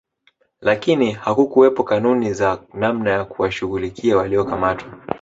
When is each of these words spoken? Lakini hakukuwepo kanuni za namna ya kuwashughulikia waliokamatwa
Lakini 0.61 1.11
hakukuwepo 1.11 1.83
kanuni 1.83 2.33
za 2.33 2.59
namna 2.73 3.11
ya 3.11 3.25
kuwashughulikia 3.25 4.17
waliokamatwa 4.17 4.93